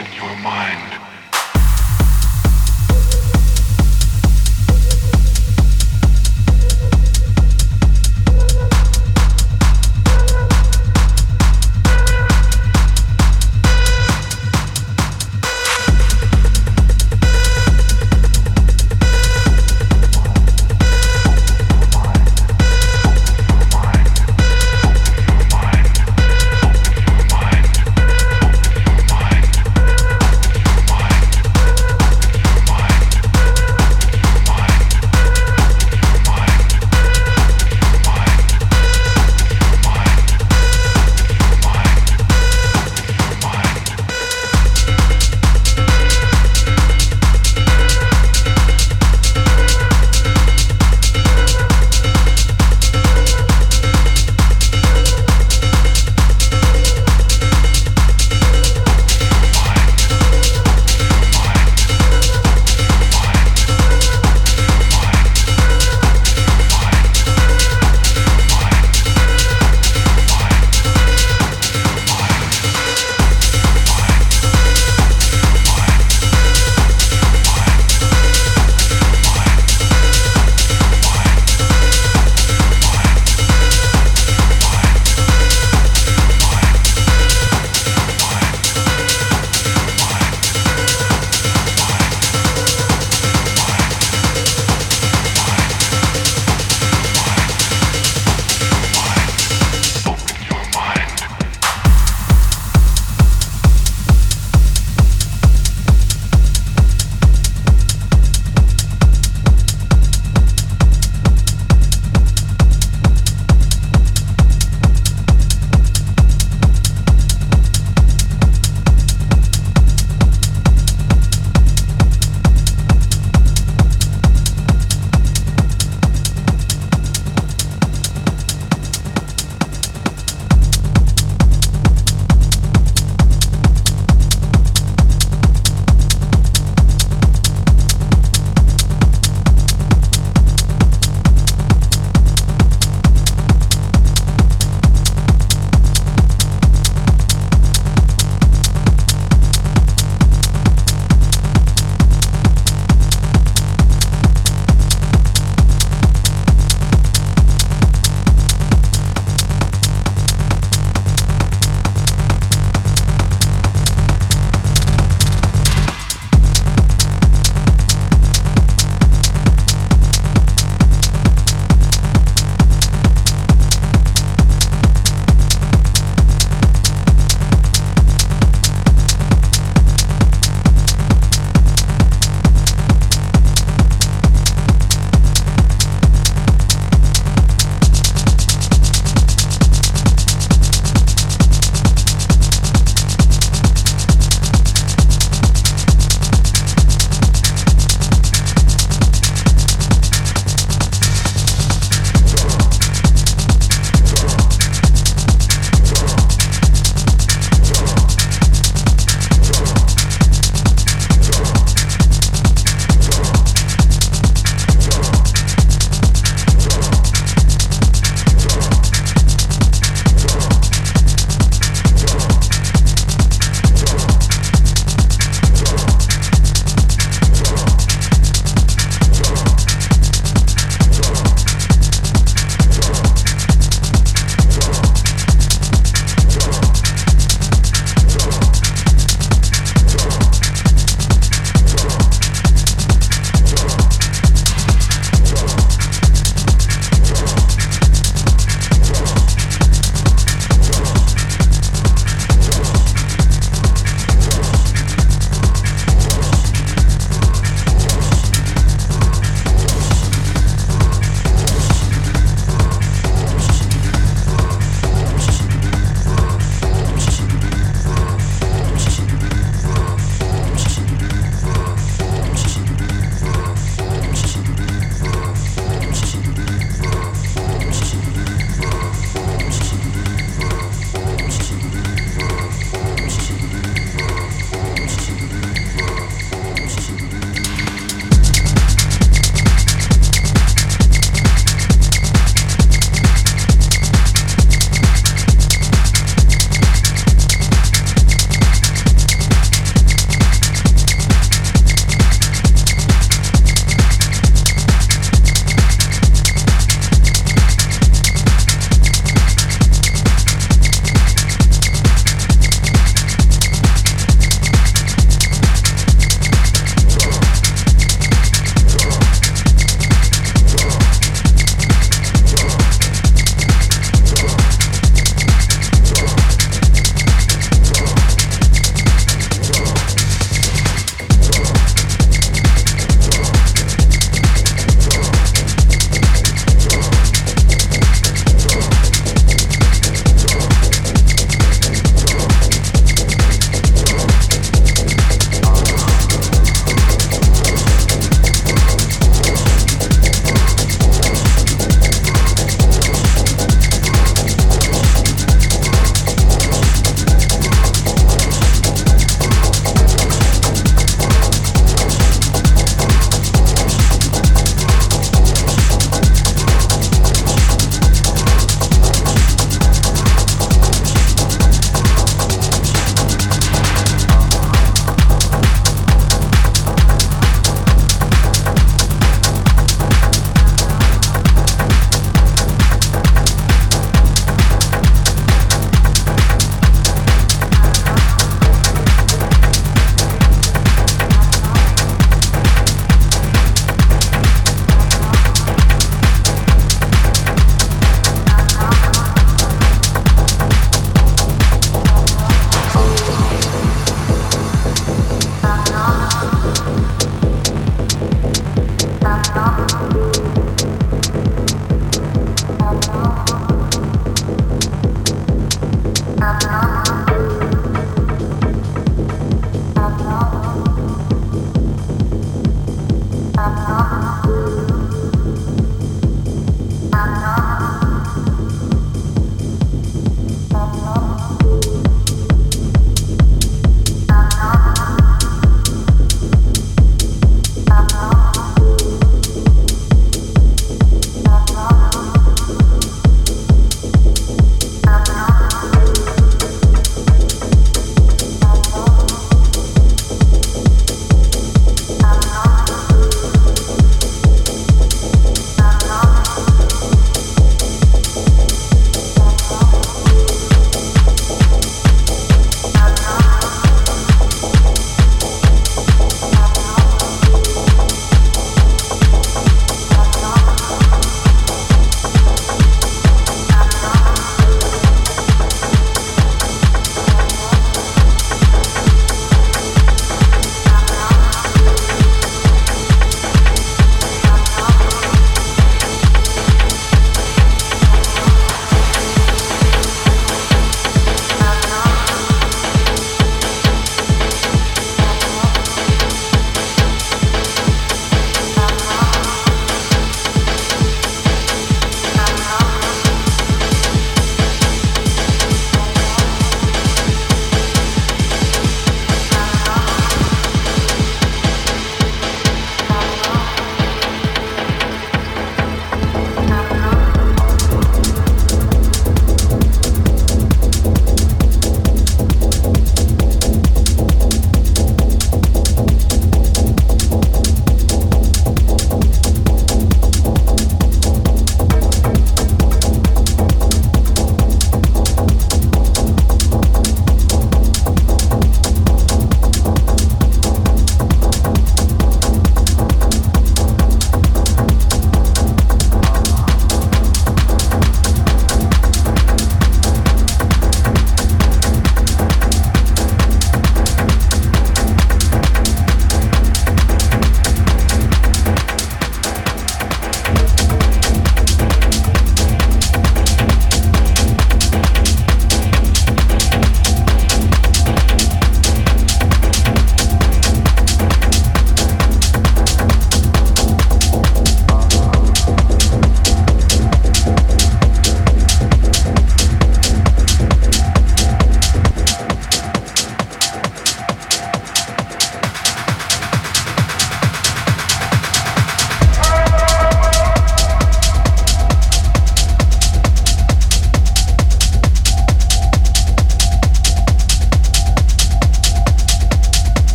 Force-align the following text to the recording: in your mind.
in 0.00 0.12
your 0.12 0.36
mind. 0.36 1.07